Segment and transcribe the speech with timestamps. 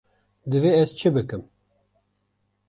[0.51, 1.43] Divê ez çi bikim.